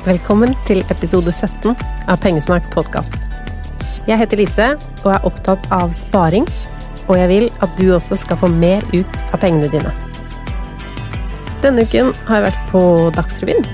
[0.00, 1.74] Velkommen til episode 17
[2.08, 3.18] av Pengesnakk podkast.
[4.08, 4.68] Jeg heter Lise
[5.02, 6.46] og er opptatt av sparing,
[7.04, 9.92] og jeg vil at du også skal få mer ut av pengene dine.
[11.60, 12.82] Denne uken har jeg vært på
[13.18, 13.68] Dagsrevyen.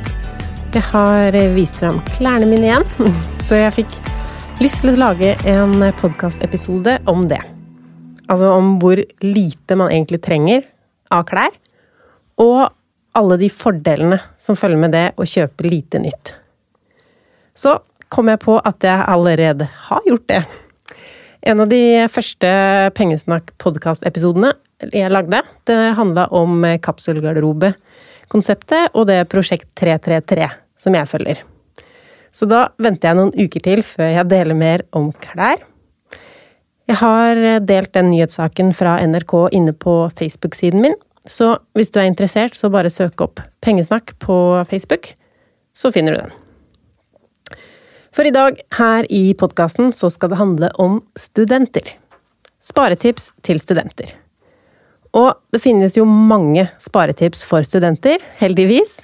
[0.75, 3.15] Jeg har vist fram klærne mine igjen,
[3.47, 3.95] så jeg fikk
[4.65, 7.39] lyst til å lage en podkastepisode om det.
[8.27, 10.67] Altså om hvor lite man egentlig trenger
[11.15, 11.55] av klær,
[12.43, 12.67] og
[13.17, 16.35] alle de fordelene som følger med det å kjøpe lite nytt.
[17.57, 17.79] Så
[18.13, 20.43] kom jeg på at jeg allerede har gjort det.
[21.47, 22.49] En av de første
[22.99, 24.51] Pengesnakk-podkast-episodene
[24.93, 30.49] jeg lagde, det handla om kapselgarderobe-konseptet og det Prosjekt 333
[30.83, 31.37] som jeg følger.
[32.35, 35.59] Så da venter jeg noen uker til før jeg deler mer om klær.
[36.87, 37.35] Jeg har
[37.67, 40.95] delt den nyhetssaken fra NRK inne på Facebook-siden min,
[41.31, 44.37] så hvis du er interessert, så bare søk opp Pengesnakk på
[44.71, 45.15] Facebook,
[45.77, 46.35] så finner du den.
[48.17, 51.97] For i dag, her i podkasten, så skal det handle om studenter.
[52.65, 54.15] Sparetips til studenter.
[55.17, 59.03] Og det finnes jo mange sparetips for studenter, heldigvis.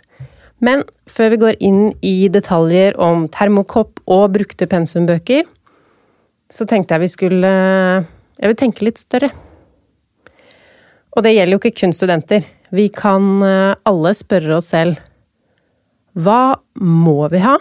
[0.65, 5.45] Men før vi går inn i detaljer om termokopp og brukte pensumbøker,
[6.53, 7.53] så tenkte jeg vi skulle
[8.43, 9.31] Jeg vil tenke litt større.
[11.13, 12.47] Og det gjelder jo ikke kun studenter.
[12.73, 15.01] Vi kan eh, alle spørre oss selv
[16.13, 17.55] hva må vi ha,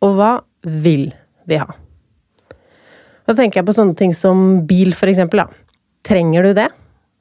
[0.00, 0.30] og hva
[0.64, 1.10] vil
[1.44, 1.68] vi ha?
[3.26, 5.42] Da tenker jeg på sånne ting som bil, for eksempel.
[5.42, 5.80] Da.
[6.06, 6.68] Trenger du det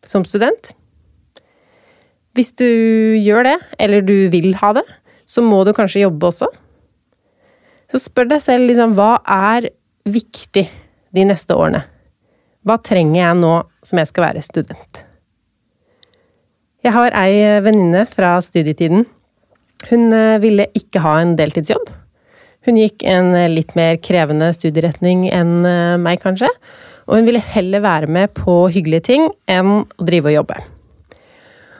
[0.08, 0.72] som student?
[2.36, 2.68] Hvis du
[3.20, 4.86] gjør det, eller du vil ha det,
[5.28, 6.48] så må du kanskje jobbe også.
[7.92, 9.70] Så spør deg selv liksom, hva er
[10.06, 10.68] viktig
[11.16, 11.86] de neste årene?
[12.66, 15.05] Hva trenger jeg nå som jeg skal være student?
[16.86, 19.08] Jeg har ei venninne fra studietiden.
[19.90, 21.88] Hun eh, ville ikke ha en deltidsjobb.
[22.68, 26.52] Hun gikk en eh, litt mer krevende studieretning enn eh, meg, kanskje.
[27.08, 30.60] Og hun ville heller være med på hyggelige ting enn å drive og jobbe.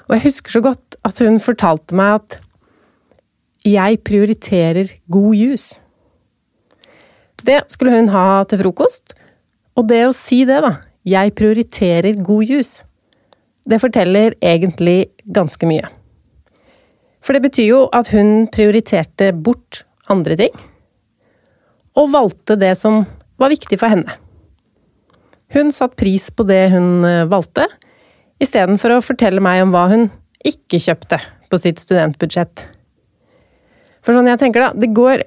[0.08, 2.40] Og jeg husker så godt at hun fortalte meg at
[3.66, 5.68] jeg prioriterer god jus.
[7.46, 9.14] Det skulle hun ha til frokost.
[9.78, 12.85] Og det å si det, da, jeg prioriterer god juice,
[13.66, 15.88] det forteller egentlig ganske mye.
[17.26, 20.54] For det betyr jo at hun prioriterte bort andre ting,
[21.96, 23.06] og valgte det som
[23.42, 24.20] var viktig for henne.
[25.56, 27.66] Hun satte pris på det hun eh, valgte,
[28.44, 30.10] istedenfor å fortelle meg om hva hun
[30.46, 32.66] ikke kjøpte på sitt studentbudsjett.
[34.06, 35.24] For sånn jeg tenker da, det går,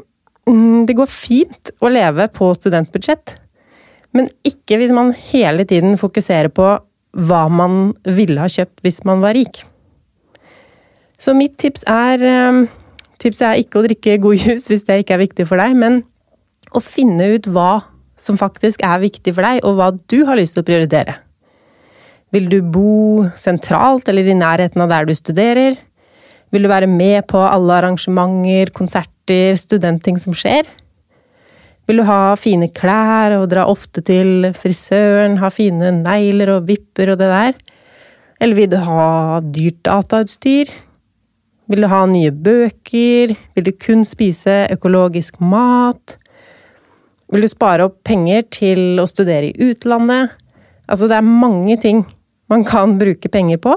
[0.51, 3.35] mm, det går fint å leve på studentbudsjett,
[4.15, 6.77] men ikke hvis man hele tiden fokuserer på
[7.17, 9.63] hva man ville ha kjøpt hvis man var rik.
[11.19, 12.67] Så mitt tips er eh,
[13.19, 16.03] Tipset er ikke å drikke god jus hvis det ikke er viktig for deg, men
[16.71, 17.81] å finne ut hva
[18.19, 21.17] som faktisk er viktig for deg, og hva du har lyst til å prioritere.
[22.35, 25.79] Vil du bo sentralt eller i nærheten av der du studerer?
[26.53, 30.69] Vil du være med på alle arrangementer, konserter, studentting som skjer?
[31.89, 37.15] Vil du ha fine klær og dra ofte til frisøren, ha fine negler og vipper
[37.15, 37.57] og det der?
[38.45, 40.69] Eller vil du ha dyrt datautstyr?
[41.73, 43.33] Vil du ha nye bøker?
[43.57, 46.19] Vil du kun spise økologisk mat?
[47.33, 50.37] Vil du spare opp penger til å studere i utlandet?
[50.89, 52.05] Altså, det er mange ting
[52.53, 53.75] man kan bruke penger på,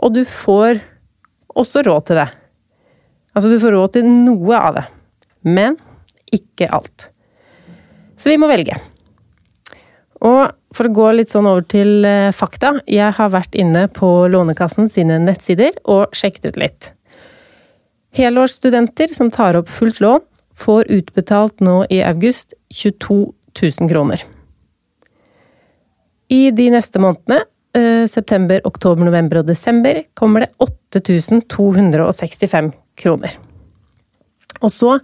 [0.00, 0.80] og du får
[1.52, 2.30] også råd til det.
[3.36, 4.90] Altså, du får råd til noe av det,
[5.44, 5.76] men
[6.32, 7.12] ikke alt.
[8.16, 8.76] Så vi må velge.
[10.24, 12.74] Og for å gå litt sånn over til eh, fakta.
[12.90, 16.92] Jeg har vært inne på Lånekassen sine nettsider og sjekket ut litt.
[18.14, 20.22] Helårsstudenter som tar opp fullt lån,
[20.54, 24.22] får utbetalt nå i august 22 000 kroner.
[26.30, 27.42] I de neste månedene,
[27.74, 33.34] eh, september, oktober, november og desember, kommer det 8265 kroner.
[34.62, 35.00] Og så,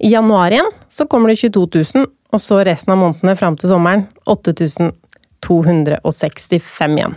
[0.00, 3.68] i januar igjen, så kommer det 22 000, og så resten av månedene fram til
[3.70, 7.14] sommeren 8265 igjen.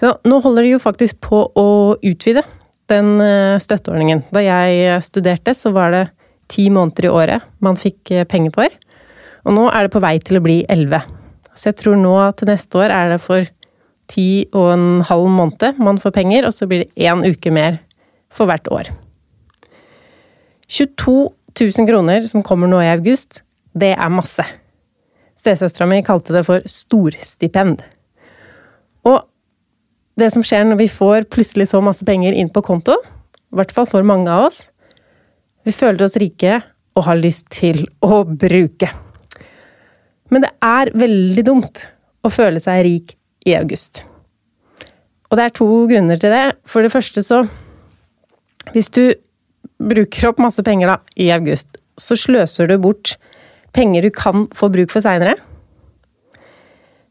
[0.00, 2.42] Så nå holder de jo faktisk på å utvide
[2.90, 4.22] den eh, støtteordningen.
[4.32, 6.04] Da jeg studerte, så var det
[6.50, 8.68] ti måneder i året man fikk eh, penger for.
[9.44, 11.02] Og nå er det på vei til å bli elleve.
[11.54, 13.46] Så jeg tror nå til neste år er det for
[14.10, 17.78] ti og en halv måned man får penger, og så blir det én uke mer
[18.32, 18.90] for hvert år.
[20.70, 23.42] 22 000 kroner som kommer nå i august,
[23.80, 24.44] det er masse.
[25.40, 27.80] Stesøstera mi kalte det for storstipend.
[29.08, 29.22] Og
[30.20, 32.98] det som skjer når vi får plutselig så masse penger inn på konto,
[33.50, 34.68] i hvert fall for mange av oss,
[35.60, 36.54] Vi føler oss rike
[36.96, 38.88] og har lyst til å bruke.
[40.32, 41.82] Men det er veldig dumt
[42.24, 43.12] å føle seg rik
[43.44, 44.06] i august.
[45.28, 46.56] Og det er to grunner til det.
[46.64, 47.42] For det første så
[48.72, 49.14] Hvis du
[49.80, 51.66] bruker opp masse penger da, i august,
[51.98, 53.16] så sløser du bort
[53.76, 55.36] penger du kan få bruk for seinere.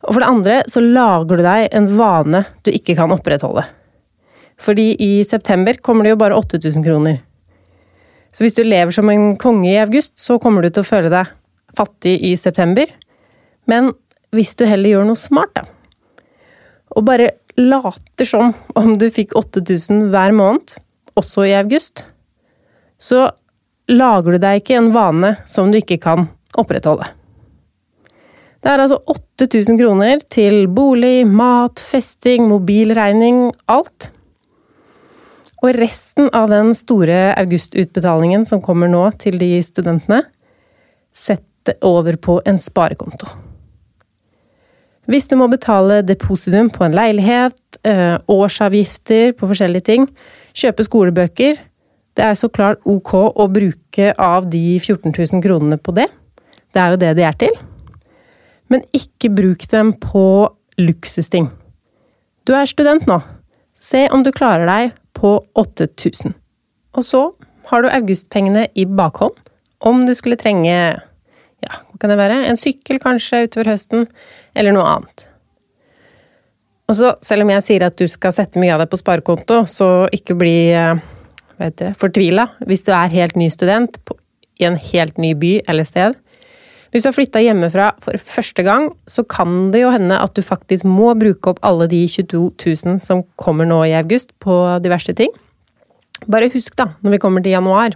[0.07, 3.65] Og for det andre så lager du deg en vane du ikke kan opprettholde.
[4.59, 7.21] Fordi i september kommer det jo bare 8000 kroner.
[8.33, 11.11] Så hvis du lever som en konge i august, så kommer du til å føle
[11.11, 11.31] deg
[11.77, 12.89] fattig i september.
[13.69, 13.93] Men
[14.35, 15.65] hvis du heller gjør noe smart, da,
[16.97, 20.77] og bare later som om du fikk 8000 hver måned,
[21.19, 22.05] også i august,
[22.99, 23.27] så
[23.89, 26.27] lager du deg ikke en vane som du ikke kan
[26.59, 27.07] opprettholde.
[28.59, 34.09] Det er altså 8000 kroner til bolig, mat, festing, mobilregning, alt.
[35.63, 40.25] Og resten av den store augustutbetalingen som kommer nå til de studentene,
[41.15, 43.27] sett det over på en sparekonto.
[45.09, 50.07] Hvis du må betale depositum på en leilighet, eh, årsavgifter på forskjellige ting,
[50.53, 51.65] kjøpe skolebøker
[52.17, 56.09] Det er så klart ok å bruke av de 14 000 kronene på det.
[56.73, 57.55] Det er jo det de er til.
[58.69, 60.25] Men ikke bruk dem på
[60.79, 61.49] luksusting.
[62.45, 63.19] Du er student nå.
[63.79, 66.35] Se om du klarer deg på 8000.
[66.97, 67.23] Og så
[67.69, 69.35] har du augustpengene i bakhånd
[69.85, 70.73] om du skulle trenge
[71.59, 72.43] ja, hva kan det være?
[72.47, 74.05] En sykkel kanskje utover høsten,
[74.55, 75.25] eller noe annet.
[76.89, 79.61] Og så, selv om jeg sier at du skal sette mye av deg på sparekonto,
[79.69, 80.55] så ikke bli
[81.99, 83.99] fortvila hvis du er helt ny student
[84.59, 86.15] i en helt ny by eller sted.
[86.89, 90.41] Hvis du har flytta hjemmefra for første gang, så kan det jo hende at du
[90.41, 95.13] faktisk må bruke opp alle de 22 000 som kommer nå i august på diverse
[95.13, 95.29] ting.
[96.25, 97.93] Bare husk, da, når vi kommer til januar,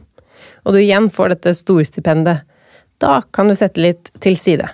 [0.64, 2.46] og du igjen får dette storstipendet,
[3.02, 4.70] da kan du sette litt til side.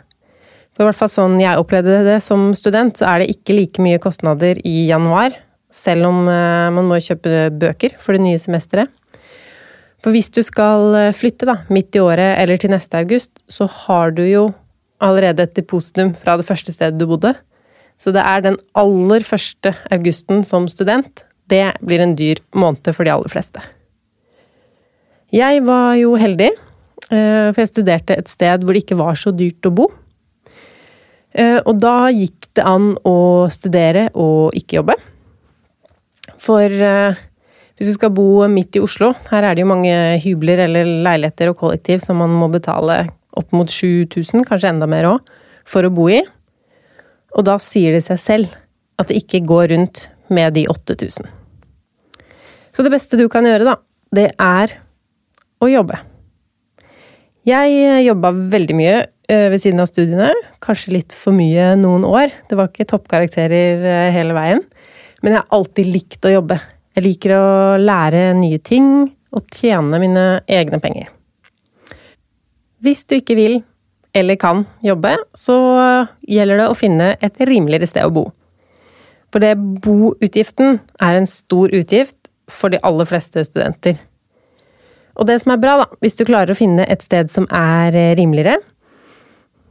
[0.75, 3.83] For i hvert fall sånn jeg opplevde det som student, så er det ikke like
[3.83, 5.33] mye kostnader i januar,
[5.71, 8.92] selv om eh, man må kjøpe bøker for det nye semesteret.
[9.99, 13.67] For hvis du skal eh, flytte da, midt i året eller til neste august, så
[13.85, 14.47] har du jo
[15.03, 17.33] allerede et depositum fra det første stedet du bodde.
[17.99, 21.25] Så det er den aller første augusten som student.
[21.51, 23.63] Det blir en dyr måned for de aller fleste.
[25.35, 26.49] Jeg var jo heldig,
[27.11, 29.89] eh, for jeg studerte et sted hvor det ikke var så dyrt å bo.
[31.35, 34.95] Eh, og da gikk det an å studere og ikke jobbe.
[36.39, 36.71] For
[37.79, 41.53] hvis du skal bo midt i Oslo, her er det jo mange hybler eller leiligheter
[41.53, 43.05] og kollektiv som man må betale
[43.39, 45.29] opp mot 7000, kanskje enda mer òg,
[45.63, 46.19] for å bo i.
[47.39, 48.57] Og da sier det seg selv
[48.99, 51.29] at det ikke går rundt med de 8000.
[52.75, 53.77] Så det beste du kan gjøre, da,
[54.11, 54.73] det er
[55.63, 56.01] å jobbe.
[57.47, 60.33] Jeg jobba veldig mye eh, ved siden av studiene.
[60.59, 62.35] Kanskje litt for mye noen år.
[62.51, 64.65] Det var ikke toppkarakterer eh, hele veien.
[65.23, 66.59] Men jeg har alltid likt å jobbe.
[66.99, 67.43] Jeg liker å
[67.79, 71.05] lære nye ting og tjene mine egne penger.
[72.83, 73.55] Hvis du ikke vil
[74.11, 75.55] eller kan jobbe, så
[76.27, 78.25] gjelder det å finne et rimeligere sted å bo.
[79.31, 83.95] For det boutgiften er en stor utgift for de aller fleste studenter.
[85.15, 87.95] Og det som er bra, da, hvis du klarer å finne et sted som er
[88.19, 88.57] rimeligere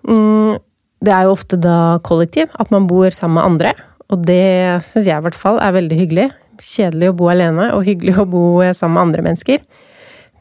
[0.09, 0.57] mm,
[1.05, 3.79] Det er jo ofte da kollektiv, at man bor sammen med andre.
[4.09, 6.31] Og det syns jeg i hvert fall er veldig hyggelig
[6.63, 8.45] kjedelig å bo alene og hyggelig å bo
[8.77, 9.63] sammen med andre mennesker.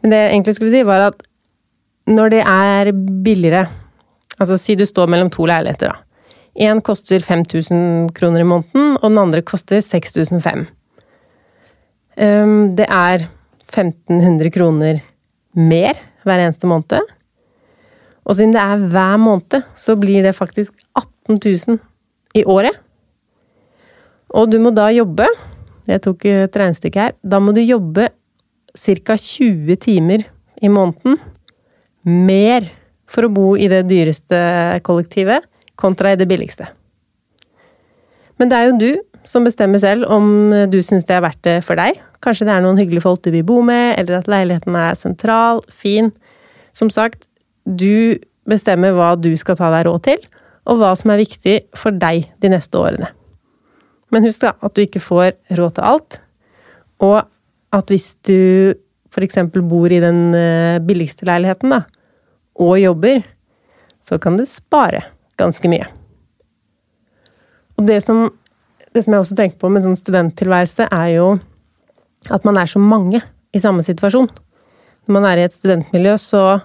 [0.02, 1.24] Men det jeg egentlig skulle si, var at
[2.08, 2.94] når det er
[3.26, 3.68] billigere
[4.38, 6.04] Altså si du står mellom to leiligheter, da.
[6.68, 10.68] Én koster 5000 kroner i måneden, og den andre koster 6005.
[12.22, 13.28] Ehm, det er
[13.66, 15.02] 1500 kroner
[15.58, 17.14] mer hver eneste måned.
[18.26, 21.80] Og siden det er hver måned, så blir det faktisk 18 000
[22.38, 22.78] i året.
[24.36, 25.28] Og du må da jobbe
[25.88, 27.16] jeg tok et regnestykke her.
[27.24, 28.10] Da må du jobbe
[28.78, 29.18] ca.
[29.18, 30.26] 20 timer
[30.62, 31.18] i måneden
[32.08, 32.68] mer
[33.08, 34.38] for å bo i det dyreste
[34.88, 35.46] kollektivet
[35.80, 36.68] kontra i det billigste.
[38.38, 38.92] Men det er jo du
[39.28, 41.98] som bestemmer selv om du syns det er verdt det for deg.
[42.24, 45.62] Kanskje det er noen hyggelige folk du vil bo med, eller at leiligheten er sentral,
[45.68, 46.14] fin.
[46.78, 47.28] Som sagt,
[47.68, 48.18] du
[48.48, 50.24] bestemmer hva du skal ta deg råd til,
[50.68, 53.12] og hva som er viktig for deg de neste årene.
[54.14, 56.20] Men husk da at du ikke får råd til alt,
[57.04, 57.18] og
[57.76, 58.74] at hvis du
[59.12, 59.40] f.eks.
[59.52, 61.84] bor i den eh, billigste leiligheten, da,
[62.58, 63.22] og jobber,
[64.02, 65.04] så kan du spare
[65.38, 65.86] ganske mye.
[67.78, 68.28] Og det som,
[68.94, 71.28] det som jeg også tenker på med sånn studenttilværelse, er jo
[72.34, 73.22] at man er så mange
[73.56, 74.30] i samme situasjon.
[75.08, 76.62] når man er i et studentmiljø, så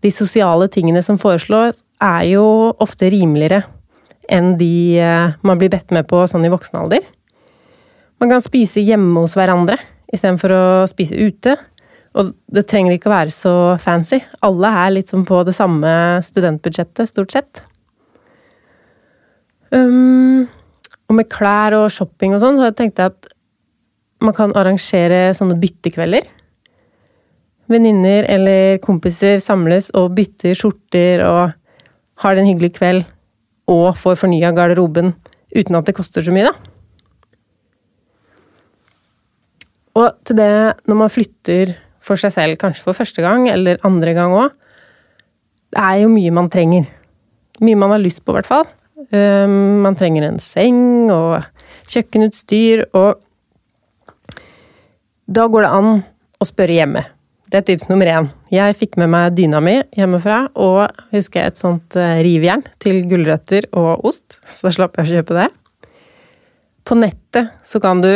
[0.00, 2.44] de sosiale tingene som foreslås, er jo
[2.80, 3.64] ofte rimeligere
[4.28, 7.06] enn de eh, man blir bedt med på sånn i voksen alder.
[8.18, 9.78] Man kan spise hjemme hos hverandre
[10.12, 11.56] istedenfor å spise ute.
[12.18, 14.18] Og det trenger ikke å være så fancy.
[14.44, 15.90] Alle er litt som på det samme
[16.26, 17.60] studentbudsjettet, stort sett.
[19.70, 20.48] Um,
[21.08, 23.28] og med klær og shopping og sånn, så tenkte jeg at
[24.24, 26.26] man kan arrangere sånne byttekvelder.
[27.68, 31.52] Venninner eller kompiser samles og bytter skjorter og
[32.24, 33.04] har det en hyggelig kveld
[33.68, 35.12] og får fornya garderoben
[35.54, 36.74] uten at det koster så mye, da.
[39.98, 44.14] Og til det, når man flytter for seg selv, kanskje for første gang, eller andre
[44.16, 44.52] gang òg,
[45.74, 46.86] det er jo mye man trenger.
[47.64, 48.68] Mye man har lyst på, i hvert fall.
[49.10, 51.42] Um, man trenger en seng og
[51.90, 53.18] kjøkkenutstyr, og
[55.28, 55.90] da går det an
[56.38, 57.04] å spørre hjemme.
[57.48, 58.26] Det er tips nummer én.
[58.52, 63.00] Jeg fikk med meg dyna mi hjemmefra, og husker jeg et sånt eh, rivjern til
[63.08, 65.46] gulrøtter og ost, så da slapp jeg å kjøpe det.
[66.84, 68.10] På nettet så kan du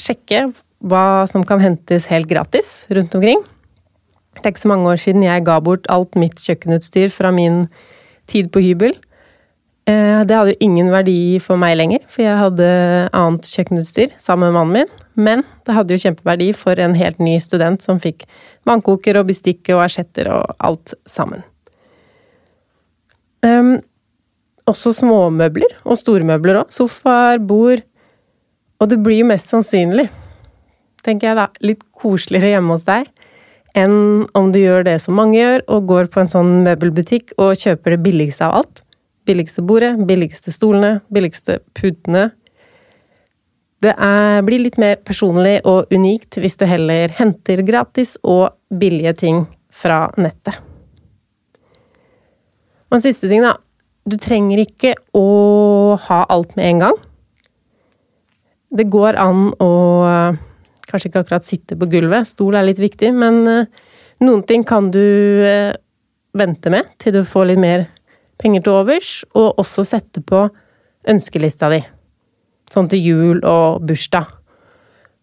[0.00, 0.46] sjekke
[0.88, 3.44] hva som kan hentes helt gratis rundt omkring.
[4.40, 7.66] Det er ikke så mange år siden jeg ga bort alt mitt kjøkkenutstyr fra min
[8.30, 8.96] tid på hybel.
[9.90, 12.66] Eh, det hadde jo ingen verdi for meg lenger, for jeg hadde
[13.10, 14.98] annet kjøkkenutstyr sammen med mannen min.
[15.12, 18.24] Men det hadde jo kjempeverdi for en helt ny student som fikk
[18.68, 21.42] vannkoker og bestikk og asjetter og alt sammen.
[23.42, 23.80] Um,
[24.70, 26.70] også småmøbler, og stormøbler òg.
[26.72, 27.82] Sofaer, bord.
[28.80, 30.08] Og det blir jo mest sannsynlig,
[31.06, 33.10] tenker jeg da, litt koseligere hjemme hos deg
[33.78, 37.56] enn om du gjør det som mange gjør, og går på en sånn møbelbutikk og
[37.56, 38.82] kjøper det billigste av alt.
[39.32, 42.28] Billigste bordet, billigste stolene, billigste putene,
[43.82, 49.14] det er, blir litt mer personlig og unikt hvis du heller henter gratis og billige
[49.24, 49.40] ting
[49.74, 50.60] fra nettet.
[52.92, 53.56] Og en siste ting, da.
[54.06, 56.96] Du trenger ikke å ha alt med en gang.
[58.72, 59.72] Det går an å
[60.90, 63.70] kanskje ikke akkurat sitte på gulvet, stol er litt viktig, men eh,
[64.20, 65.00] noen ting kan du
[65.46, 65.72] eh,
[66.36, 67.86] vente med til du får litt mer
[68.42, 70.44] penger til overs, og også sette på
[71.08, 71.80] ønskelista di.
[72.72, 74.30] Sånn til jul og bursdag.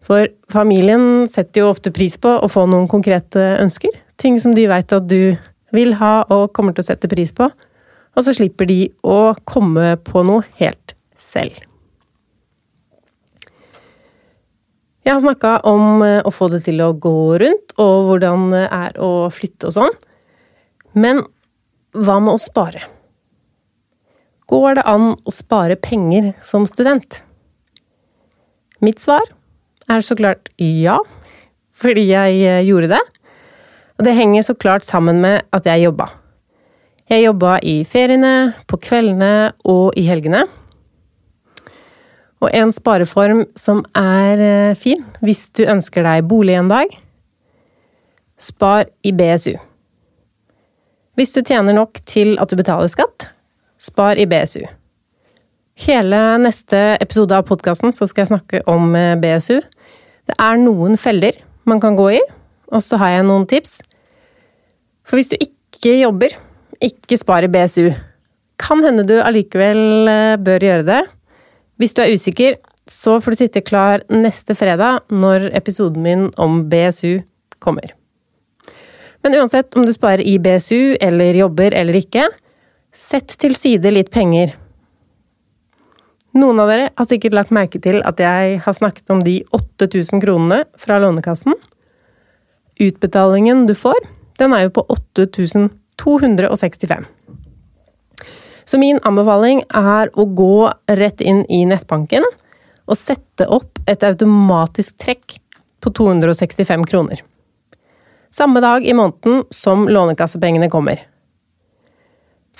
[0.04, 3.92] For familien setter jo ofte pris på å få noen konkrete ønsker.
[4.20, 5.36] Ting som de veit at du
[5.76, 7.50] vil ha og kommer til å sette pris på.
[8.16, 11.60] Og så slipper de å komme på noe helt selv.
[15.06, 18.66] Jeg har snakka om eh, å få det til å gå rundt, og hvordan det
[18.66, 19.94] er å flytte og sånn.
[20.92, 21.22] Men
[21.96, 22.84] hva med å spare?
[24.50, 27.20] Går det an å spare penger som student?
[28.82, 29.22] Mitt svar
[29.90, 30.96] er så klart ja,
[31.76, 33.02] fordi jeg eh, gjorde det.
[34.00, 36.08] Og det henger så klart sammen med at jeg jobba.
[37.10, 40.44] Jeg jobba i feriene, på kveldene og i helgene.
[42.40, 46.94] Og en spareform som er eh, fin hvis du ønsker deg bolig en dag
[48.40, 49.52] spar i BSU.
[51.18, 53.28] Hvis du tjener nok til at du betaler skatt,
[53.80, 54.62] spar i BSU.
[55.80, 59.62] Hele neste episode av podkasten skal jeg snakke om eh, BSU.
[60.28, 62.20] Det er noen feller man kan gå i,
[62.70, 63.78] og så har jeg noen tips.
[65.08, 66.34] For hvis du ikke jobber,
[66.84, 67.88] ikke spar i BSU.
[68.60, 71.00] Kan hende du allikevel eh, bør gjøre det.
[71.80, 72.60] Hvis du er usikker,
[72.90, 77.22] så får du sitte klar neste fredag når episoden min om BSU
[77.62, 77.94] kommer.
[79.24, 82.26] Men uansett om du sparer i BSU eller jobber eller ikke,
[82.94, 84.56] sett til side litt penger
[86.30, 90.22] noen av dere har sikkert lagt merke til at jeg har snakket om de 8000
[90.22, 91.56] kronene fra Lånekassen.
[92.80, 93.98] Utbetalingen du får,
[94.38, 97.08] den er jo på 8265.
[98.62, 100.70] Så min anbefaling er å gå
[101.00, 102.22] rett inn i nettbanken
[102.86, 105.40] og sette opp et automatisk trekk
[105.82, 107.26] på 265 kroner.
[108.30, 111.09] Samme dag i måneden som Lånekassepengene kommer.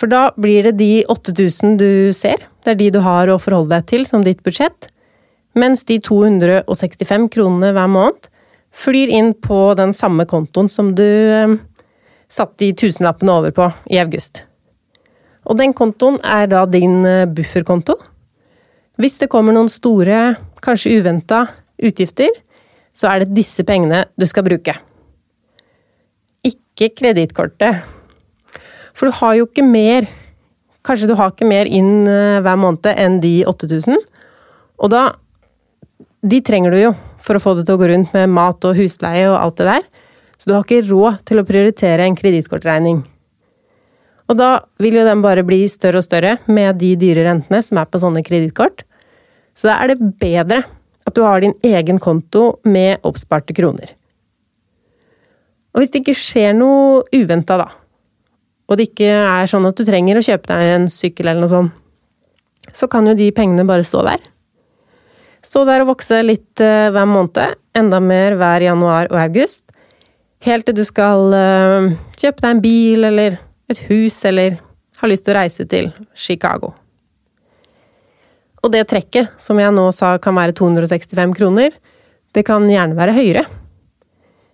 [0.00, 3.74] For da blir det de 8000 du ser, det er de du har å forholde
[3.74, 4.88] deg til som ditt budsjett,
[5.52, 8.30] mens de 265 kronene hver måned
[8.72, 11.56] flyr inn på den samme kontoen som du eh,
[12.32, 14.46] satt de tusenlappene over på i august.
[15.44, 17.98] Og den kontoen er da din eh, bufferkonto.
[19.00, 21.48] Hvis det kommer noen store, kanskje uventa,
[21.82, 22.32] utgifter,
[22.96, 24.78] så er det disse pengene du skal bruke.
[26.46, 27.99] Ikke kredittkortet
[29.00, 30.08] for du har jo ikke mer
[30.84, 33.98] Kanskje du har ikke mer inn eh, hver måned enn de 8000.
[34.80, 35.10] Og da
[36.24, 38.76] De trenger du jo for å få det til å gå rundt med mat og
[38.76, 39.84] husleie og alt det der.
[40.40, 43.02] Så du har ikke råd til å prioritere en kredittkortregning.
[44.28, 47.80] Og da vil jo den bare bli større og større med de dyre rentene som
[47.80, 48.84] er på sånne kredittkort.
[49.56, 50.62] Så da er det bedre
[51.08, 53.92] at du har din egen konto med oppsparte kroner.
[55.74, 57.68] Og hvis det ikke skjer noe uventa, da,
[58.70, 61.50] og det ikke er sånn at du trenger å kjøpe deg en sykkel eller noe
[61.52, 61.76] sånt,
[62.76, 64.22] så kan jo de pengene bare stå der.
[65.42, 69.64] Stå der og vokse litt uh, hver måned, enda mer hver januar og august,
[70.46, 74.60] helt til du skal uh, kjøpe deg en bil eller et hus eller
[75.00, 76.74] har lyst til å reise til Chicago.
[78.60, 81.72] Og det trekket, som jeg nå sa kan være 265 kroner,
[82.36, 83.46] det kan gjerne være høyere.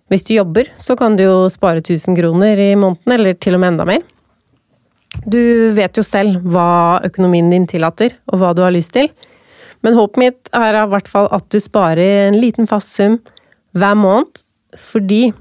[0.07, 3.63] Hvis du jobber, så kan du jo spare 1000 kroner i måneden, eller til og
[3.63, 4.05] med enda mer.
[5.27, 5.39] Du
[5.75, 9.09] vet jo selv hva økonomien din tillater, og hva du har lyst til.
[9.83, 13.19] Men håpet mitt er i hvert fall at du sparer en liten fast sum
[13.77, 14.41] hver måned,
[14.77, 15.33] fordi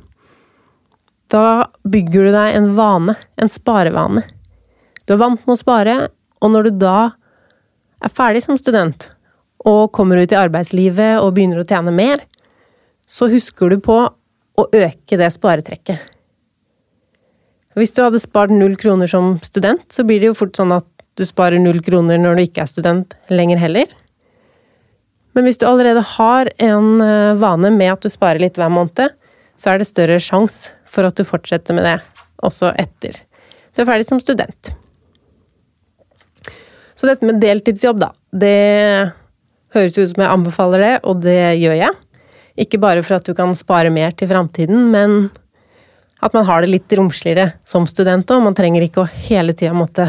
[1.32, 4.22] da bygger du deg en vane, en sparevane.
[5.06, 5.96] Du er vant med å spare,
[6.42, 6.98] og når du da
[8.02, 9.12] er ferdig som student
[9.66, 12.22] og kommer ut i arbeidslivet og begynner å tjene mer,
[13.06, 13.98] så husker du på
[14.56, 16.12] å øke det sparetrekket.
[17.76, 20.88] Hvis du hadde spart null kroner som student, så blir det jo fort sånn at
[21.16, 23.92] du sparer null kroner når du ikke er student lenger heller.
[25.36, 29.12] Men hvis du allerede har en eh, vane med at du sparer litt hver måned,
[29.56, 31.98] så er det større sjanse for at du fortsetter med det
[32.44, 33.20] også etter
[33.76, 34.72] du er ferdig som student.
[36.96, 39.12] Så dette med deltidsjobb, da, det
[39.76, 41.98] høres ut som jeg anbefaler det, og det gjør jeg.
[42.56, 45.28] Ikke bare for at du kan spare mer til framtiden, men
[46.24, 48.44] at man har det litt romsligere som student òg.
[48.46, 50.08] Man trenger ikke å hele tida måtte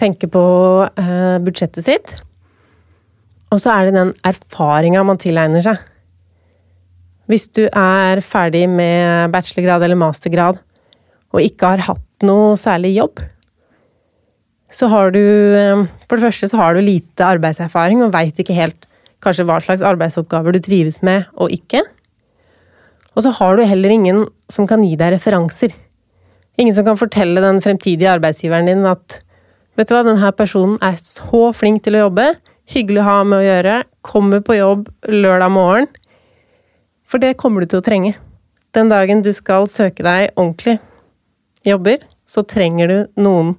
[0.00, 0.44] tenke på
[0.84, 2.14] uh, budsjettet sitt.
[3.54, 5.82] Og så er det den erfaringa man tilegner seg.
[7.30, 10.58] Hvis du er ferdig med bachelorgrad eller mastergrad
[11.34, 13.22] og ikke har hatt noe særlig jobb,
[14.74, 18.56] så har du eh, For det første så har du lite arbeidserfaring og veit ikke
[18.56, 18.88] helt
[19.24, 21.82] kanskje hva slags arbeidsoppgaver du trives med og ikke.
[23.14, 25.74] Og så har du heller ingen som kan gi deg referanser.
[26.60, 29.20] Ingen som kan fortelle den fremtidige arbeidsgiveren din at
[29.78, 32.28] vet du hva, denne personen er så flink til å jobbe,
[32.70, 35.88] hyggelig å ha med å gjøre, kommer på jobb lørdag morgen.
[37.10, 38.14] For det kommer du til å trenge.
[38.74, 40.78] Den dagen du skal søke deg ordentlig
[41.66, 43.54] jobber, så trenger du noen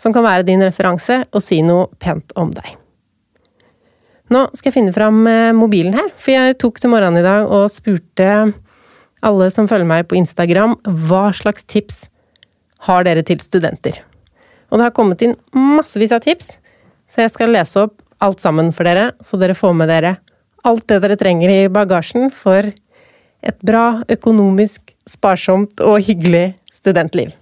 [0.00, 2.81] som kan være din referanse og si noe pent om deg.
[4.32, 7.50] Nå skal jeg finne fram eh, mobilen her, for jeg tok til morgenen i dag
[7.50, 8.28] og spurte
[9.22, 12.06] alle som følger meg på Instagram, hva slags tips
[12.86, 14.00] har dere til studenter?
[14.70, 16.56] Og det har kommet inn massevis av tips,
[17.10, 20.16] så jeg skal lese opp alt sammen for dere, så dere får med dere
[20.66, 22.70] alt det dere trenger i bagasjen for
[23.42, 27.32] et bra, økonomisk, sparsomt og hyggelig studentliv.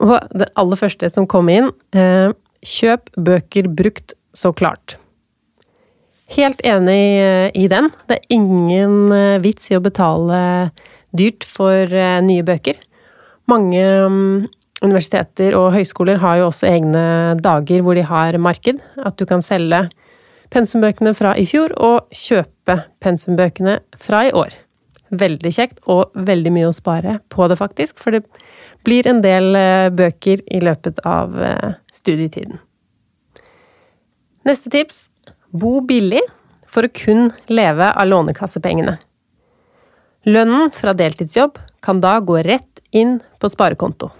[0.00, 4.96] Og det aller første som kom inn eh, Kjøp bøker brukt, så klart.
[6.36, 7.88] Helt enig eh, i den.
[8.08, 10.40] Det er ingen eh, vits i å betale
[11.16, 11.88] dyrt for
[12.20, 12.76] nye bøker.
[13.48, 13.80] Mange
[14.12, 14.48] mm,
[14.84, 17.04] universiteter og høyskoler har jo også egne
[17.40, 18.82] dager hvor de har marked.
[19.00, 19.86] At du kan selge
[20.52, 24.54] pensumbøkene fra i fjor og kjøpe pensumbøkene fra i år.
[25.08, 27.96] Veldig kjekt, og veldig mye å spare på det, faktisk.
[28.00, 28.26] For det
[28.84, 32.60] blir en del eh, bøker i løpet av eh, studietiden.
[34.48, 35.07] Neste tips
[35.50, 36.22] bo billig
[36.68, 38.98] for å kun leve av lånekassepengene.
[40.28, 44.10] Lønnen fra deltidsjobb kan da gå rett inn på sparekonto.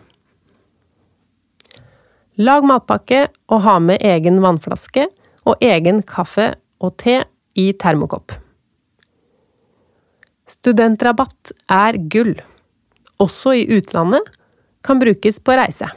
[2.39, 5.09] Lag matpakke og ha med egen vannflaske
[5.49, 7.21] og egen kaffe og te
[7.59, 8.31] i termokopp.
[10.49, 12.37] Studentrabatt er gull,
[13.21, 14.31] også i utlandet
[14.87, 15.91] kan brukes på reise.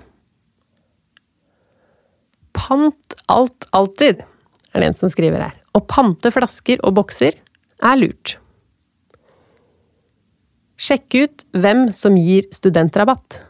[2.58, 4.26] Pant alt alltid,
[4.72, 5.56] er det en som skriver her.
[5.76, 7.38] Å pante flasker og bokser
[7.82, 8.38] er lurt.
[10.82, 13.42] Sjekk ut hvem som gir studentrabatt.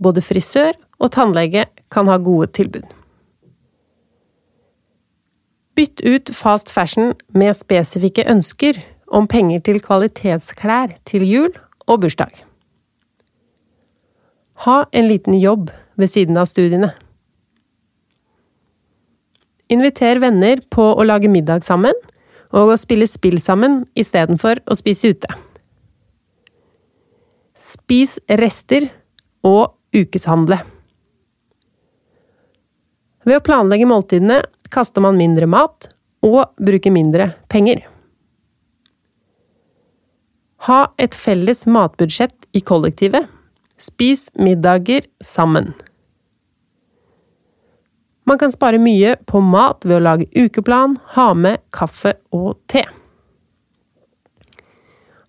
[0.00, 2.86] Både frisør og tannlege kan ha gode tilbud.
[5.78, 8.80] Bytt ut fast fashion med spesifikke ønsker
[9.14, 11.52] om penger til kvalitetsklær til jul
[11.86, 12.32] og bursdag.
[14.66, 16.90] Ha en liten jobb ved siden av studiene.
[19.68, 21.96] Inviter venner på å lage middag sammen,
[22.56, 25.28] og å spille spill sammen istedenfor å spise ute.
[27.58, 28.88] Spis rester
[29.44, 30.62] og ukeshandle.
[33.28, 34.40] Ved å planlegge måltidene
[34.72, 35.90] kaster man mindre mat
[36.24, 37.82] og bruker mindre penger.
[40.66, 43.28] Ha et felles matbudsjett i kollektivet.
[43.78, 45.70] Spis middager sammen.
[48.28, 52.82] Man kan spare mye på mat ved å lage ukeplan, ha med kaffe og te.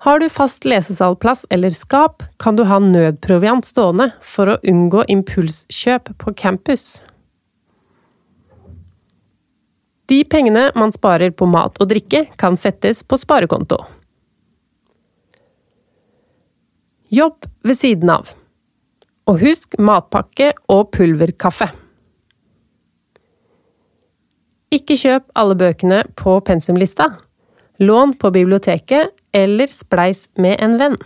[0.03, 6.11] Har du fast lesesalplass eller skap, kan du ha nødproviant stående for å unngå impulskjøp
[6.19, 7.01] på campus.
[10.11, 13.79] De pengene man sparer på mat og drikke, kan settes på sparekonto.
[17.15, 18.33] Jobb ved siden av.
[19.29, 21.69] Og husk matpakke og pulverkaffe.
[24.73, 27.09] Ikke kjøp alle bøkene på pensumlista.
[27.81, 30.97] Lån på biblioteket, eller spleis med en venn.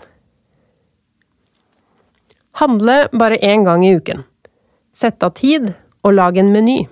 [2.60, 4.24] Handle bare én gang i uken.
[4.94, 5.72] Sett av tid,
[6.04, 6.84] og lag en meny.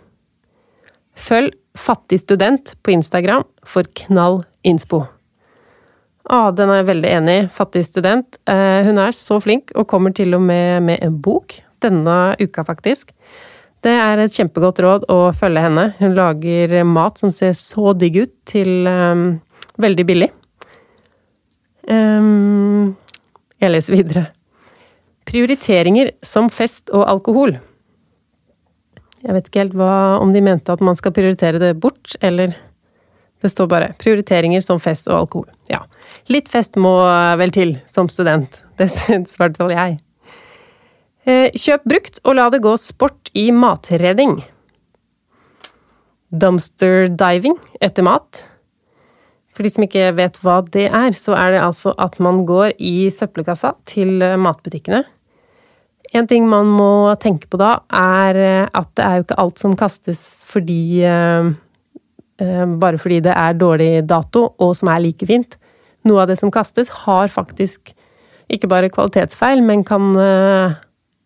[1.15, 5.05] Følg Fattig student på Instagram for knall innspo.
[6.27, 7.45] Å, den er jeg veldig enig i.
[7.55, 8.37] Fattig student.
[8.49, 12.65] Eh, hun er så flink, og kommer til og med med en bok denne uka,
[12.67, 13.15] faktisk.
[13.81, 15.87] Det er et kjempegodt råd å følge henne.
[15.97, 19.39] Hun lager mat som ser så digg ut, til um,
[19.81, 20.29] veldig billig.
[21.89, 22.93] Um,
[23.61, 24.25] jeg leser videre.
[25.25, 27.55] Prioriteringer som fest og alkohol.
[29.21, 32.57] Jeg vet ikke helt hva, om de mente at man skal prioritere det bort, eller
[33.41, 35.49] Det står bare 'prioriteringer som fest og alkohol'.
[35.65, 35.79] Ja.
[36.29, 36.93] Litt fest må
[37.41, 38.61] vel til som student.
[38.77, 39.97] Det syns i hvert fall jeg.
[41.25, 44.39] Eh, kjøp brukt, og la det gå sport i matredning.
[46.31, 48.45] Dumpster diving etter mat.
[49.51, 52.77] For de som ikke vet hva det er, så er det altså at man går
[52.79, 55.03] i søppelkassa til matbutikkene
[56.11, 59.61] en ting man må tenke på da, er eh, at det er jo ikke alt
[59.61, 61.51] som kastes fordi eh,
[62.43, 65.55] eh, Bare fordi det er dårlig dato, og som er like fint.
[66.07, 67.93] Noe av det som kastes, har faktisk
[68.51, 70.11] ikke bare kvalitetsfeil, men kan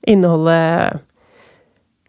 [0.09, 0.57] inneholde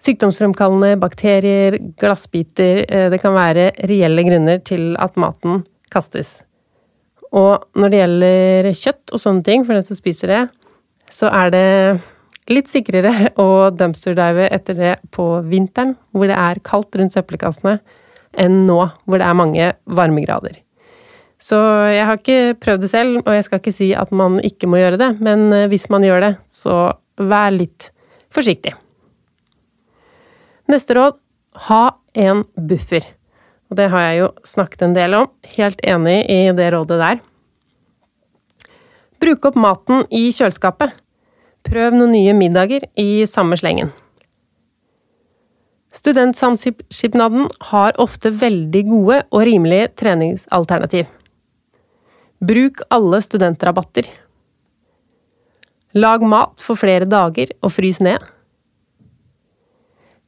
[0.05, 6.37] sykdomsfremkallende bakterier, glassbiter Det kan være reelle grunner til at maten kastes.
[7.35, 10.43] Og når det gjelder kjøtt og sånne ting, for den som spiser det,
[11.13, 11.67] så er det
[12.53, 17.79] litt sikrere å dumpsterdive etter det på vinteren, hvor det er kaldt rundt søppelkassene,
[18.37, 18.79] enn nå,
[19.09, 20.61] hvor det er mange varmegrader.
[21.41, 21.59] Så
[21.93, 24.81] jeg har ikke prøvd det selv, og jeg skal ikke si at man ikke må
[24.81, 27.91] gjøre det, men eh, hvis man gjør det, så vær litt
[28.33, 28.75] forsiktig.
[30.71, 31.19] Neste råd
[31.69, 31.83] ha
[32.19, 33.05] en buffer.
[33.71, 35.31] Og det har jeg jo snakket en del om.
[35.57, 37.21] Helt enig i det rådet der.
[39.23, 40.93] Bruk opp maten i kjøleskapet.
[41.67, 43.91] Prøv noen nye middager i samme slengen.
[45.97, 51.09] Studentsamskipnaden har ofte veldig gode og rimelige treningsalternativ.
[52.45, 54.11] Bruk alle studentrabatter.
[55.97, 58.21] Lag mat for flere dager og frys ned.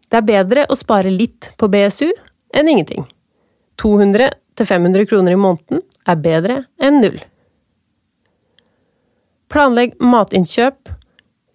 [0.09, 2.09] Det er bedre å spare litt på BSU
[2.57, 3.05] enn ingenting.
[3.83, 7.19] 200-500 kroner i måneden er bedre enn null.
[9.53, 10.97] Planlegg matinnkjøp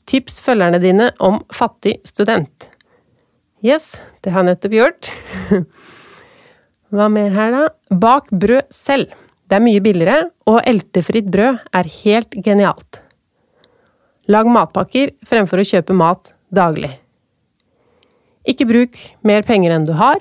[0.09, 2.69] Tips følgerne dine om fattig student.
[3.63, 5.11] Yes, det har jeg nettopp gjort.
[6.93, 7.95] Hva mer her, da?
[8.03, 9.15] Bak brød selv.
[9.47, 13.02] Det er mye billigere, og eltefritt brød er helt genialt.
[14.31, 16.93] Lag matpakker fremfor å kjøpe mat daglig.
[18.47, 20.19] Ikke bruk mer penger enn du har.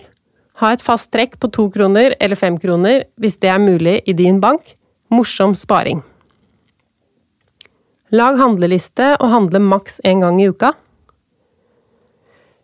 [0.59, 4.15] Ha et fast trekk på to kroner eller fem kroner hvis det er mulig i
[4.17, 4.75] din bank.
[5.13, 6.01] Morsom sparing.
[8.13, 10.73] Lag handleliste og handle maks én gang i uka.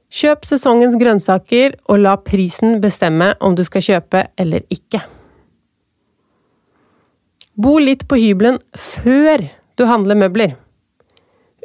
[0.09, 5.03] Kjøp sesongens grønnsaker, og la prisen bestemme om du skal kjøpe eller ikke.
[7.61, 9.45] Bo litt på hybelen før
[9.77, 10.57] du handler møbler.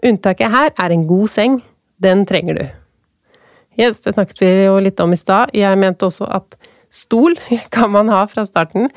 [0.04, 1.60] Unntaket her er en god seng.
[2.04, 2.64] Den trenger du.
[3.80, 5.54] Yes, det snakket vi jo litt om i stad.
[5.56, 6.58] Jeg mente også at
[6.94, 7.38] stol
[7.76, 8.92] kan man ha fra starten.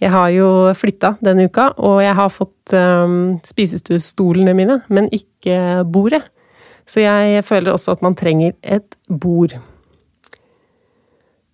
[0.00, 5.82] Jeg har jo flytta denne uka, og jeg har fått um, spisestuestolene mine, men ikke
[5.84, 6.22] bordet.
[6.88, 9.52] Så jeg føler også at man trenger et bord.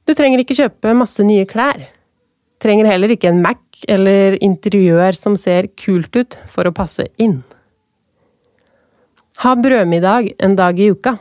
[0.06, 1.88] Du trenger ikke kjøpe masse nye klær.
[2.62, 7.40] Trenger heller ikke en Mac eller interiør som ser kult ut for å passe inn.
[9.44, 11.16] Ha brødmiddag en dag i uka.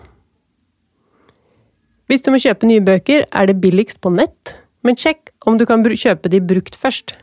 [2.05, 5.65] Hvis du må kjøpe nye bøker, er det billigst på nett men sjekk om du
[5.65, 7.15] kan kjøpe de brukt først.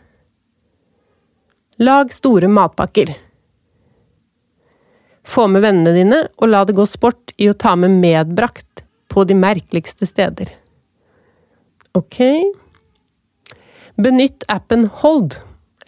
[1.79, 3.15] Lag store matpakker.
[5.23, 9.23] Få med vennene dine, og la det gå sport i å ta med medbrakt på
[9.29, 10.51] de merkeligste steder.
[11.95, 12.19] Ok.
[14.03, 15.39] Benytt appen Hold.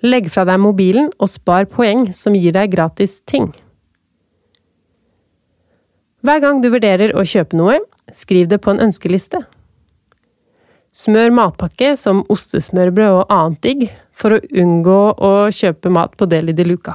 [0.04, 3.50] Legg fra deg mobilen og spar poeng som gir deg gratis ting.
[6.24, 9.42] Hver gang du vurderer å kjøpe noe, skriv det på en ønskeliste.
[10.96, 13.82] Smør matpakke som ostesmørbrød og annet digg
[14.14, 16.94] for å unngå å kjøpe mat på Deli de Luca.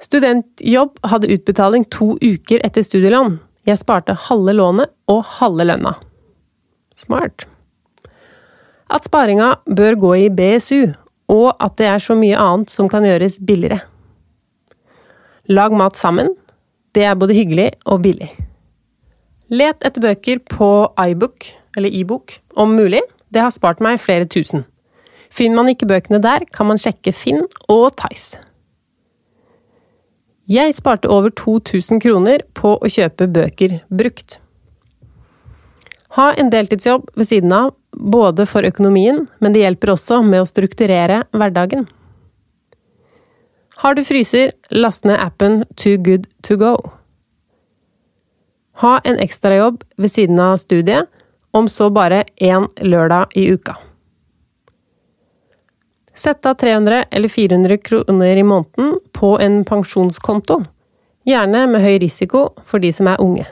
[0.00, 3.40] Studentjobb hadde utbetaling to uker etter studielån.
[3.66, 5.96] Jeg sparte halve lånet og halve lønna.
[6.94, 7.48] Smart.
[8.90, 10.92] At sparinga bør gå i BSU,
[11.34, 13.82] og at det er så mye annet som kan gjøres billigere.
[15.50, 16.30] Lag mat sammen.
[16.94, 18.30] Det er både hyggelig og billig.
[19.50, 20.70] Let etter bøker på
[21.10, 21.46] iBook,
[21.78, 23.02] eller e-bok, om mulig.
[23.30, 24.64] Det har spart meg flere tusen.
[25.30, 28.40] Finner man ikke bøkene der, kan man sjekke Finn og Tice.
[30.50, 34.40] Jeg sparte over 2000 kroner på å kjøpe bøker brukt.
[36.18, 40.48] Ha en deltidsjobb ved siden av, både for økonomien, men det hjelper også med å
[40.48, 41.86] strukturere hverdagen.
[43.80, 46.90] Har du fryser, last ned appen Too Good To Go.
[48.72, 51.06] Ha en ekstrajobb ved siden av studiet,
[51.50, 53.78] om så bare én lørdag i uka.
[56.14, 60.60] Sett av 300 eller 400 kroner i måneden på en pensjonskonto,
[61.24, 63.48] gjerne med høy risiko for de som er unge.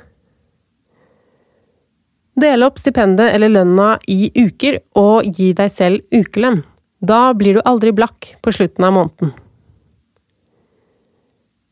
[2.36, 6.66] Del opp stipendet eller lønna i uker, og gi deg selv ukelønn.
[7.00, 9.38] Da blir du aldri blakk på slutten av måneden.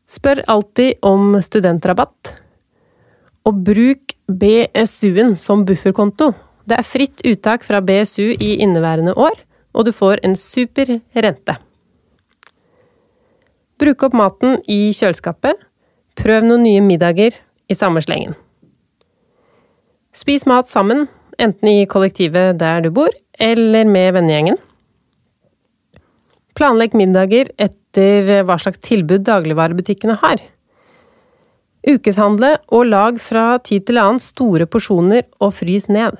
[0.07, 2.31] Spør alltid om studentrabatt.
[3.47, 6.31] Og bruk BSU-en som bufferkonto.
[6.67, 9.35] Det er fritt uttak fra BSU i inneværende år,
[9.75, 11.55] og du får en super rente.
[13.77, 15.59] Bruk opp maten i kjøleskapet.
[16.17, 17.35] Prøv noen nye middager
[17.69, 18.33] i samme slengen.
[20.17, 21.05] Spis mat sammen,
[21.37, 24.57] enten i kollektivet der du bor, eller med vennegjengen.
[26.57, 30.41] Planlegg middager etter hva slags tilbud dagligvarebutikkene har.
[31.87, 36.17] Ukeshandle og lag fra tid til annen store porsjoner og frys ned.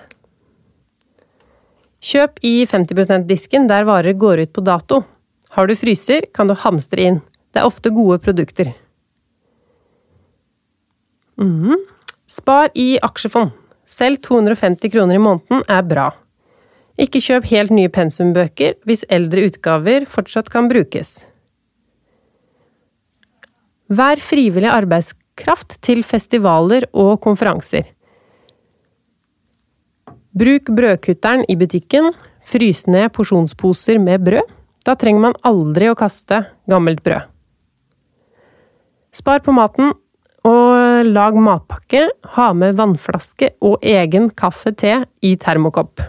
[2.08, 5.02] Kjøp i 50 %-disken der varer går ut på dato.
[5.50, 7.22] Har du fryser, kan du hamstre inn.
[7.52, 8.72] Det er ofte gode produkter.
[11.42, 11.76] Mm.
[12.28, 13.52] Spar i aksjefond.
[13.88, 16.12] Selv 250 kroner i måneden er bra.
[16.98, 21.27] Ikke kjøp helt nye pensumbøker hvis eldre utgaver fortsatt kan brukes.
[23.88, 27.86] Vær frivillig arbeidskraft til festivaler og konferanser.
[30.38, 32.12] Bruk brødkutteren i butikken,
[32.46, 34.44] frys ned porsjonsposer med brød.
[34.86, 37.26] Da trenger man aldri å kaste gammelt brød.
[39.16, 39.96] Spar på maten
[40.48, 46.04] og lag matpakke, ha med vannflaske og egen kaffe-te i termokopp.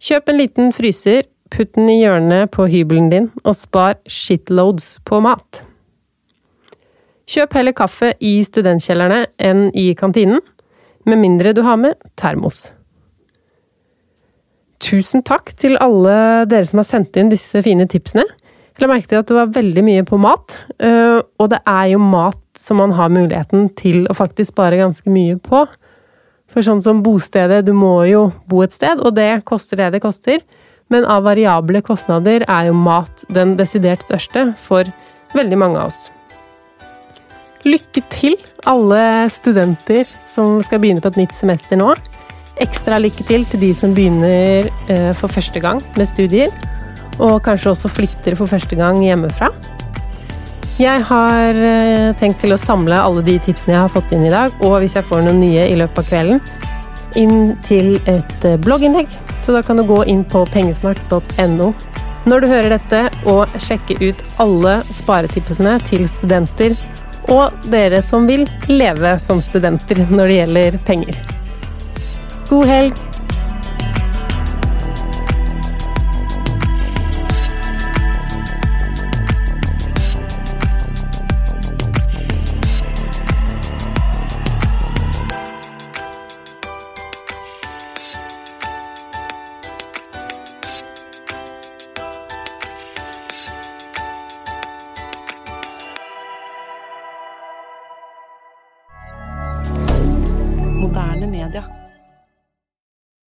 [0.00, 5.20] Kjøp en liten fryser, putt den i hjørnet på hybelen din, og spar shitloads på
[5.24, 5.64] mat.
[7.30, 10.40] Kjøp heller kaffe i studentkjellerne enn i kantinen,
[11.06, 12.68] med mindre du har med termos.
[14.80, 18.24] Tusen takk til alle dere som har sendt inn disse fine tipsene.
[18.74, 21.92] Jeg la merke til at det var veldig mye på mat, eh, og det er
[21.92, 25.64] jo mat som man har muligheten til å faktisk spare ganske mye på.
[26.50, 30.02] For sånn som bostedet, du må jo bo et sted, og det koster det det
[30.02, 30.40] koster.
[30.90, 34.88] Men av variable kostnader er jo mat den desidert største for
[35.36, 36.08] veldig mange av oss.
[37.66, 38.36] Lykke til,
[38.68, 41.92] alle studenter som skal begynne på et nytt semester nå.
[42.60, 46.52] Ekstra lykke til til de som begynner eh, for første gang med studier
[47.20, 49.50] og kanskje også flytter for første gang hjemmefra.
[50.80, 54.32] Jeg har eh, tenkt til å samle alle de tipsene jeg har fått inn i
[54.32, 56.40] dag, og hvis jeg får noen nye i løpet av kvelden,
[57.20, 59.12] inn til et eh, blogginnlegg.
[59.44, 61.72] Så da kan du gå inn på pengesnakk.no
[62.28, 66.74] når du hører dette, og sjekke ut alle sparetipsene til studenter
[67.28, 71.22] og dere som vil leve som studenter når det gjelder penger.
[72.50, 73.09] God helg!